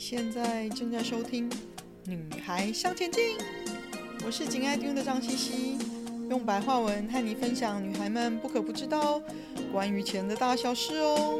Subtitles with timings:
[0.00, 1.48] 现在正在收听
[2.06, 3.36] 《女孩向前进》，
[4.24, 5.78] 我是紧爱听的张茜茜，
[6.30, 9.20] 用白话文和你分享女孩们不可不知道
[9.70, 11.38] 关于钱的大小事哦。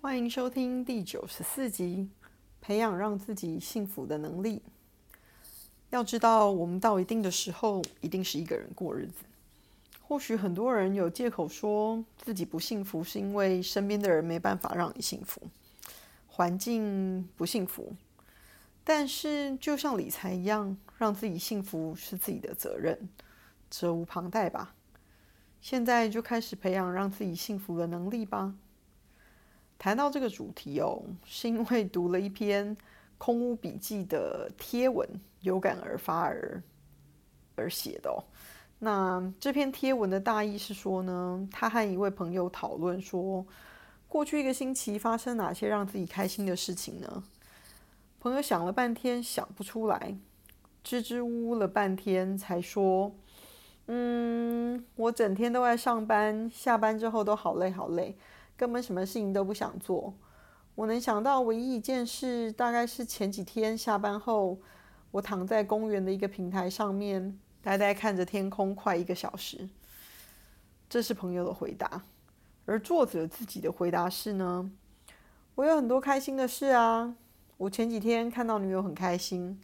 [0.00, 2.08] 欢迎收听第九十四集，
[2.60, 4.60] 培养让自己幸福的能力。
[5.90, 9.29] 要知道，我们到一定的时候，一定是一个人过日子。
[10.10, 15.40] 或许很多人有借口说自己不幸福，是因为身边的人没办法让你幸福，
[16.26, 17.94] 环境不幸福。
[18.82, 23.08] 但是就像理财一样，让自己幸福是自己的责任，
[23.70, 24.74] 责无旁贷吧。
[25.60, 28.52] 现在就开始培养让自己幸福的能力吧。
[29.78, 32.76] 谈到这个主题哦，是因为读了一篇
[33.16, 35.08] 空屋笔记的贴文，
[35.42, 36.60] 有感而发而
[37.54, 38.18] 而写的哦。
[38.82, 43.44] 那这篇贴文的大意是说呢，他和一位朋友讨论说，
[44.08, 47.22] 过去一个星期发生哪些让自己开心的事情呢？
[48.20, 50.16] 朋友想了半天想不出来，
[50.82, 53.12] 支支吾吾了半天才说，
[53.86, 58.16] 嗯，我整天都在上班，下班之后都好累好累，
[58.56, 60.14] 根本什么事情都不想做。
[60.74, 64.58] 我能想到唯一一件事，大概是前几天下班后，
[65.10, 67.38] 我躺在公园的一个平台上面。
[67.62, 69.68] 呆呆看着天空快一个小时，
[70.88, 72.02] 这是朋友的回答。
[72.64, 74.70] 而作者自己的回答是呢：
[75.54, 77.16] 我有很多开心的事啊。
[77.56, 79.60] 我前几天看到女友很开心，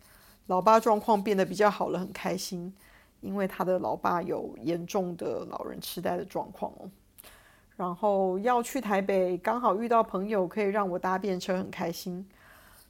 [0.49, 2.75] 老爸状况变得比较好了，很开心，
[3.21, 6.91] 因为他的老爸有严重的老人痴呆的状况哦。
[7.77, 12.29] 然后要去台北，刚好遇到朋友可以让我搭便车，很开心。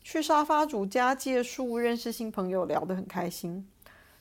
[0.03, 3.69] 去沙发主家借宿，认识新朋友，聊得很开心。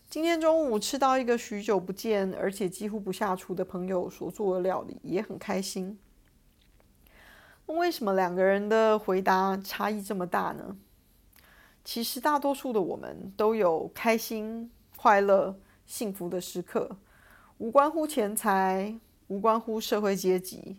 [0.08, 6.00] 今天中午吃到一个许久不见，而且几乎不下厨的朋友所做的料理，也很开心。
[7.66, 10.78] 那为什么两个人的回答差异这么大呢？
[11.84, 16.98] 其实大多数的我们都有开心、快乐、幸福的时刻，
[17.58, 18.98] 无关乎钱财，
[19.28, 20.78] 无关乎社会阶级，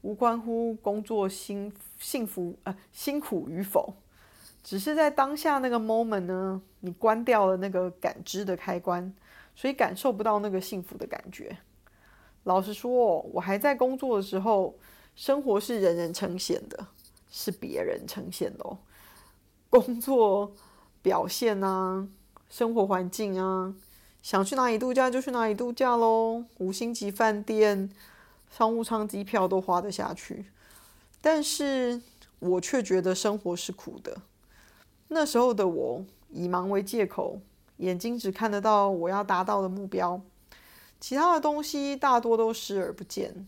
[0.00, 3.94] 无关乎工作辛幸福呃辛苦与否。
[4.62, 9.14] 只是在当下那个 moment 呢，你关掉了那个感知的开关，
[9.54, 11.56] 所以感受不到那个幸福的感觉。
[12.44, 14.74] 老实说，我还在工作的时候，
[15.14, 16.86] 生活是人人称羡的，
[17.30, 18.76] 是别人称羡的。
[19.70, 20.52] 工作
[21.02, 22.08] 表现啊，
[22.48, 23.74] 生活环境啊，
[24.22, 27.90] 想去哪里度假就去哪里度假喽，五星级饭店、
[28.50, 30.46] 商务舱机票都花得下去。
[31.20, 32.00] 但是
[32.38, 34.22] 我却觉得生活是苦的。
[35.08, 37.40] 那时候的我以忙为借口，
[37.78, 40.20] 眼睛只看得到我要达到的目标，
[41.00, 43.46] 其他的东西大多都视而不见。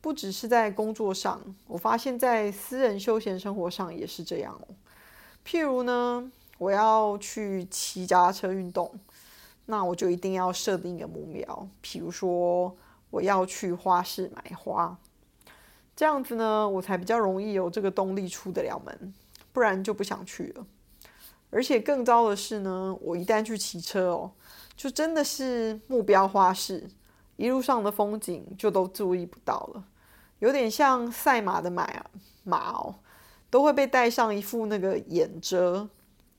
[0.00, 4.74] 不只是在工作上，我发现在私人休闲生活上也是这样哦。
[5.44, 8.94] 譬如呢，我要去骑脚踏车运动，
[9.64, 12.76] 那我就一定要设定一个目标，譬如说
[13.10, 14.96] 我要去花市买花，
[15.96, 19.12] 这样子呢，我才比较容易有这个动力出得了门，
[19.52, 20.64] 不然就不想去了。
[21.56, 24.30] 而且更糟的是呢，我一旦去骑车哦，
[24.76, 26.86] 就真的是目标花式，
[27.36, 29.82] 一路上的风景就都注意不到了，
[30.40, 31.88] 有点像赛马的马
[32.44, 32.96] 马哦，
[33.48, 35.88] 都会被戴上一副那个眼遮，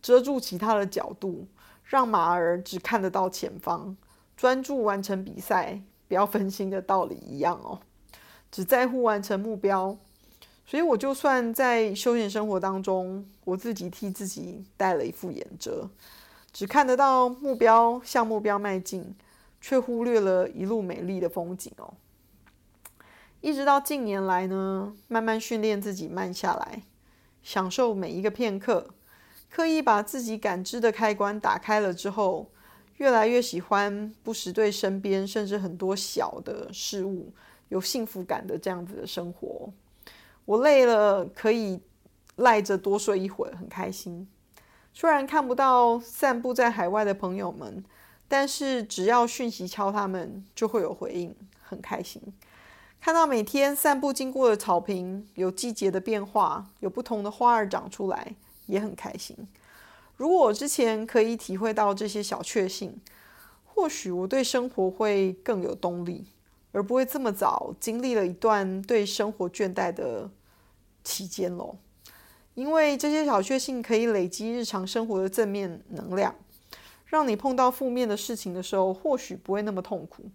[0.03, 1.47] 遮住其他的角度，
[1.83, 3.97] 让马儿只看得到前方，
[4.35, 7.79] 专注完成比赛，不要分心的道理一样哦，
[8.51, 9.97] 只在乎完成目标。
[10.69, 15.89] 所以我就算在休闲生活当中，我自己替自己戴了一副眼遮，
[16.51, 19.15] 只看得到目标，向目标迈进，
[19.61, 21.93] 却忽略了一路美丽的风景哦。
[23.39, 26.83] 一直到近年来呢，慢慢训练自己慢下来，
[27.41, 28.89] 享受每一个片刻，
[29.49, 32.51] 刻意把自己感知的开关打开了之后，
[32.97, 37.31] 越来越喜欢不时对身边甚至很多小的事物
[37.69, 39.71] 有幸福感的这样子的生活。
[40.47, 41.81] 我累了，可以
[42.37, 44.25] 赖着多睡一会儿，很开心。
[44.93, 47.83] 虽然看不到散步在海外的朋友们，
[48.29, 52.21] 但是只要讯息敲他们，就会有回应，很开心。
[53.01, 58.33] 看到每天散步经过的草坪有季节的变化，有不同的花儿长出来，
[58.67, 59.35] 也很开心。
[60.15, 63.01] 如果我之前可以体会到这些小确幸，
[63.65, 66.25] 或许我对生活会更有动力。
[66.77, 70.29] 而不会这么早经历了一段对生活倦怠的
[71.03, 71.75] 期间喽，
[72.53, 76.35] 因为这些小确幸可以累积日常生活的正面能量，
[77.07, 80.29] 让你碰到负面的事情的时候，或许不会那么痛苦，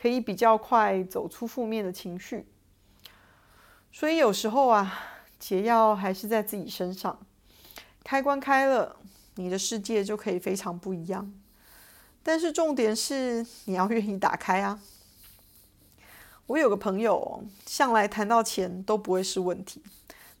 [0.00, 2.46] 可以比较快走出负面的情绪。
[3.90, 4.96] 所以有时候啊，
[5.40, 7.18] 解药还是在自己身上。
[8.04, 8.94] 开关开了，
[9.34, 11.34] 你的世界就可以非常不一样。
[12.22, 14.78] 但是重点是你要愿意打开啊。
[16.50, 19.80] 我有个朋友，向来谈到钱都不会是问题。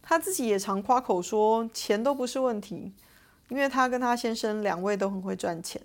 [0.02, 2.92] 他自己也常夸口说钱都不是问题，
[3.48, 5.80] 因为他跟他先生两位都很会赚钱。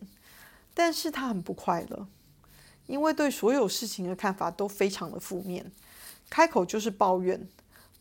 [0.73, 2.07] 但是他很不快乐，
[2.87, 5.71] 因为对所有事情的看法都非常的负面，
[6.27, 7.47] 开口就是抱怨。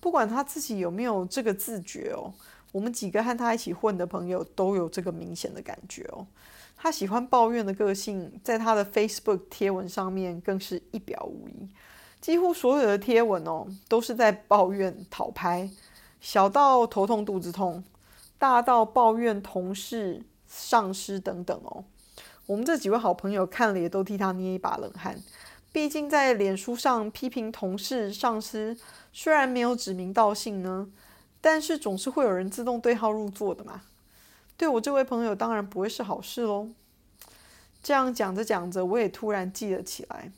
[0.01, 2.33] 不管他自己有没有这个自觉哦，
[2.73, 6.27] 我们几个和他一起混的朋友都有这个明显的感觉哦。
[6.75, 11.69] 他喜欢抱怨的个性，在他的 Facebook 贴文上面更是一表无遗。
[12.25, 15.69] 几乎所有的贴文哦，都是在抱怨讨拍，
[16.23, 17.85] 小到头痛肚子痛，
[18.39, 21.85] 大到抱怨同事、上司等等哦。
[22.47, 25.23] 我们这几位好朋友看了也都替他捏一把冷汗。
[25.71, 28.75] 毕竟在脸书上批评同事、上司，
[29.13, 30.89] 虽然没有指名道姓呢，
[31.43, 33.83] 但是总是会有人自动对号入座的嘛。
[34.57, 36.71] 对我这位朋友当然不会是好事喽。
[37.83, 40.33] 这样讲着讲着，我也突然记了起来。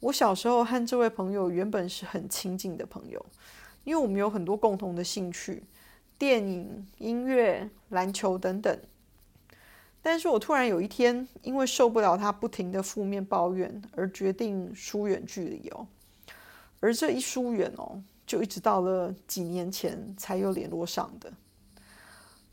[0.00, 3.24] 我小时候和这位朋友原本是很亲近的朋友，
[3.82, 5.64] 因为我们有很多共同的兴趣，
[6.16, 8.78] 电影、音乐、篮球等等。
[10.00, 15.88] 但是我突然有一天，因为受不了他不停的负面抱怨，而决定疏远距离哦。
[16.78, 21.32] 而这一疏远哦，就一直到了几年前才又联络上的。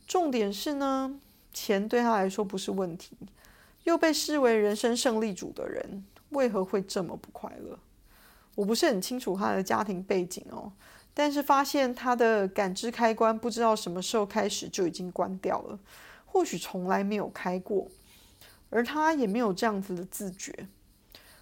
[0.07, 1.19] 重点是呢，
[1.53, 3.15] 钱对他来说不是问题，
[3.83, 6.03] 又被视为人生胜利组的人。
[6.29, 7.77] 为何会这么不快乐？
[8.55, 10.71] 我不是很清楚他的家庭背景哦，
[11.13, 15.77] 但是发现他的感知开关不知道什么时候开始就已经关掉了，
[16.25, 17.87] 或许从来没有开过，
[18.69, 20.67] 而他也没有这样子的自觉。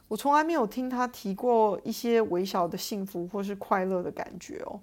[0.08, 4.80] 我从来没有听他提过一些微小的幸福或是快乐的感觉哦，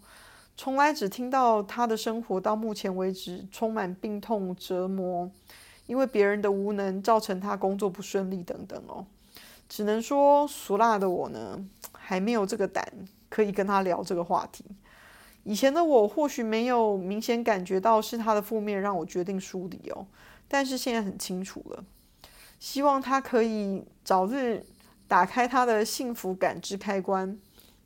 [0.56, 5.30] 从来只听到他的生活到目前为止充满病痛折磨，
[5.86, 9.04] 因为别人的无能造成他工作不顺利等等哦。
[9.70, 12.84] 只能说，俗辣的我呢，还没有这个胆
[13.28, 14.64] 可以跟他聊这个话题。
[15.44, 20.04] 以前的我或许没有明显感觉到是他的负面让我决定疏离哦，
[20.48, 21.84] 但是现在很清楚了。
[22.58, 24.66] 希望他可以早日
[25.06, 27.38] 打开他的幸福感知开关，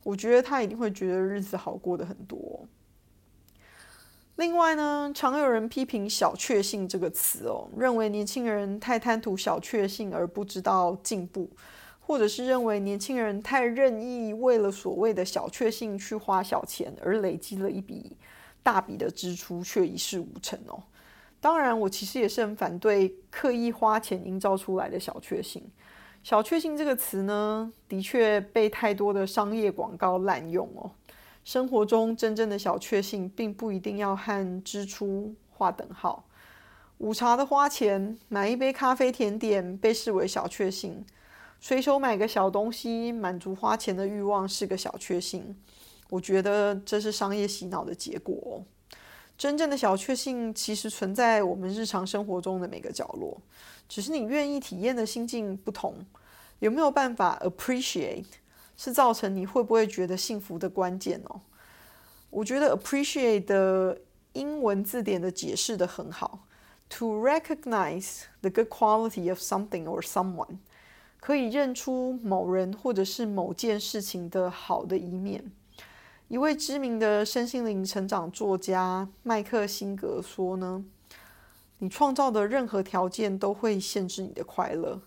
[0.04, 2.66] 我觉得他一定会觉得日子好过的很多。
[4.36, 11.48] 另外呢，常有人批评“小确幸”这个词哦，认为年轻人太贪图小确幸而不知道进步，
[12.00, 18.16] 或者是认为年轻人太任意，为了所谓的小确幸去花小钱，而累积了一笔
[18.60, 20.82] 大笔的支出却一事无成哦。
[21.40, 25.62] 当然，我其实也是很反对刻意花钱营造出来的小确幸。
[26.24, 30.90] 小确幸这个词呢，的确被太多的商业广告滥用哦。
[31.44, 36.24] 生活中真正的小确幸，并不一定要和支出划等号。
[36.98, 41.04] 午茶的花钱，买一杯咖啡甜点，被视为小确幸；
[41.60, 45.54] 随手买个小东西，满足花钱的欲望，是个小确幸。
[46.08, 48.64] 我觉得这是商业洗脑的结果。
[49.36, 53.36] 真正的小确幸，其实存在我们日常生活中的每个角落，
[53.88, 56.06] 只是你愿意体验的心境不同。
[56.60, 58.24] 有没有办法 appreciate？
[58.76, 61.40] 是造成你会不会觉得幸福的关键哦。
[62.30, 64.00] 我觉得 appreciate 的
[64.32, 66.46] 英文字典的解释得很好
[66.88, 70.58] ，to recognize the good quality of something or someone，
[71.20, 75.52] 可以认出某人或者是某件事情的好的一面。
[76.28, 80.84] 一位知名的身心灵成长作家麦克辛格说呢，
[81.78, 85.00] 你创造的任何条件都会限制你的快乐。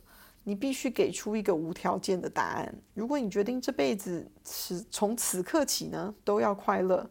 [0.47, 2.73] 你必须给出一个无条件的答案。
[2.93, 7.05] 如果你决定这辈子此从此刻起呢都要快乐，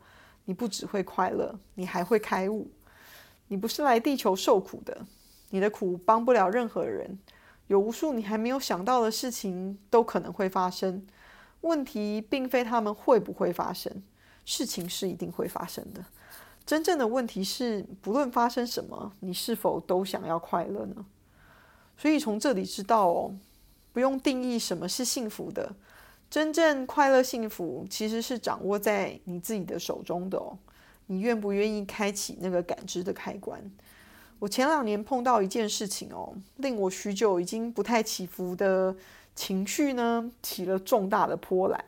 [0.47, 2.67] 你不只会快乐，你还会开悟。
[3.49, 5.07] 你不是来地球受苦的，
[5.51, 7.19] 你的苦帮不了任何人。
[7.67, 11.07] 有无数你还没有想到的事情都可能会发生。
[11.61, 14.03] 问题并非他们会不会发生，
[14.47, 16.03] 事情是一定会发生的。
[16.65, 21.05] 真正的问题是，不论发生什么，你是否都想要快乐呢？
[21.97, 23.35] 所以从这里知道哦，
[23.93, 25.75] 不用定义什么是幸福的，
[26.29, 30.59] 真正快乐幸福其实是掌握在你自己的手中的哦。
[31.07, 33.61] 你愿不愿意开启那个感知的开关？
[34.39, 38.95] 我前两年碰到一件事情哦，令我许久已经不太起伏的
[39.35, 41.83] 情绪呢，起了重大的波澜，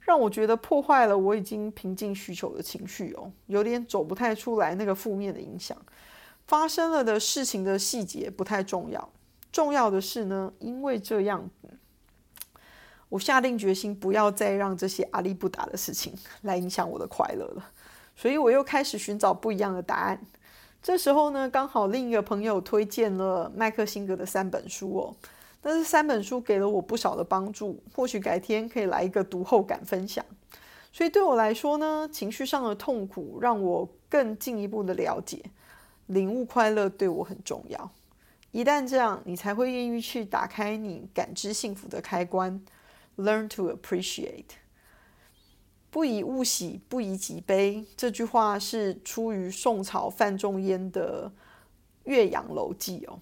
[0.00, 5.76] 让我觉得破坏了我已经平静许久的情绪哦，有点走不太出来那个负面的影响。
[6.46, 9.10] 发生了的事情的细节不太重要。
[9.56, 11.48] 重要的是呢，因为这样，
[13.08, 17.64] 我下定决心不要再让这些阿里不达的事情 来影响我的快乐了，
[18.14, 20.20] 所以我又开始寻找不一样的答案。
[20.82, 25.16] 这时候呢，刚好另一个朋友推荐了麦克辛格的三本书哦，
[25.62, 30.22] 但是三本书给了我不少的帮助，或许改天可以来一个读后感分享。
[30.92, 35.42] 所以对我来说呢，情绪上的痛苦让我更进一步的了解，
[36.08, 37.90] 领悟快乐对我很重要。
[38.56, 42.58] 一旦这样，你才会愿意去打开你感知幸福的开关。
[43.18, 44.46] Learn to appreciate，
[45.90, 47.84] 不以物喜，不以己悲。
[47.98, 51.30] 这句话是出于宋朝范仲淹的
[52.04, 53.18] 《岳阳楼记》哦。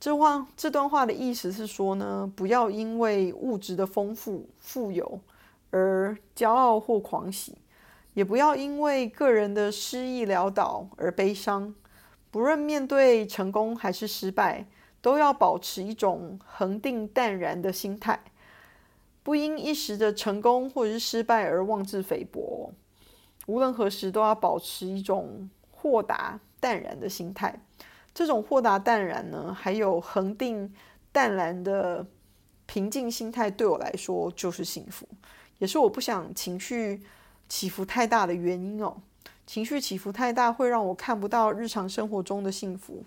[0.00, 5.20] 这话这段话的意思是说呢，不要因为物质的丰富、富有
[5.70, 7.56] 而骄傲或狂喜，
[8.14, 11.72] 也不要因为个人的失意潦倒而悲伤。
[12.30, 14.66] 不论面对成功还是失败，
[15.00, 18.20] 都要保持一种恒定淡然的心态。
[19.22, 22.72] 不因一时的成功或者是失败而妄自菲薄，
[23.46, 27.60] 无论何时都要保持一种豁达淡然的心态。
[28.14, 30.72] 这种豁达淡然呢，还有恒定
[31.10, 32.06] 淡然的
[32.66, 35.08] 平静心态，对我来说就是幸福，
[35.58, 37.02] 也是我不想情绪
[37.48, 38.96] 起伏太大的原因哦。
[39.46, 43.04] 情绪起伏太大，会让我看不到日常生活中的幸福，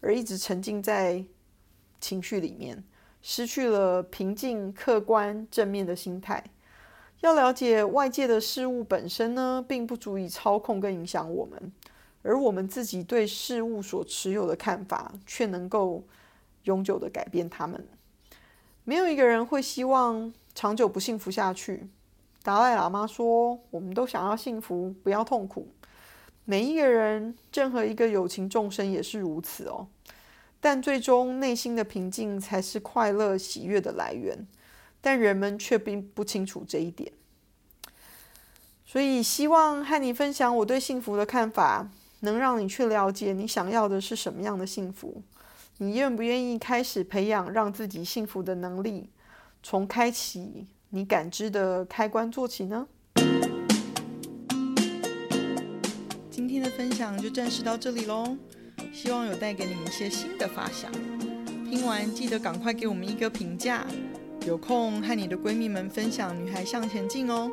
[0.00, 1.24] 而一直沉浸在
[2.00, 2.84] 情绪里面。
[3.22, 6.44] 失去了平静、客观、正面的心态。
[7.22, 11.72] 要了解外界的事物本身呢，并不足以操控跟影响我们，
[12.22, 16.04] 而我们自己对事物所持有的看法，却能够
[16.64, 17.84] 永久的改变他们。
[18.84, 21.88] 没有一个人会希望长久不幸福下去。
[22.44, 25.66] 达赖喇嘛说：“我们都想要幸福，不要痛苦。”
[26.48, 29.88] 每一个人，任何一个有情众生也是如此哦。
[30.60, 34.46] 但最终，内心的平静才是快乐喜悦的来源，
[35.00, 37.12] 但人们却并不清楚这一点。
[38.84, 45.22] 所以，希望和你分享我对幸福的看法，能让你去了解你想要的是什么样的幸福。
[45.78, 49.10] 你愿不愿意开始培养让自己幸福的能力，
[49.64, 52.86] 从开启你感知的开关做起呢？
[56.96, 58.34] 想就暂时到这里喽。
[58.90, 60.90] 希望有带给你们一些新的发想。
[61.68, 63.86] 听完记得赶快给我们一个评价。
[64.46, 67.50] 有空和你的闺蜜们分享《女孩向前进》哦。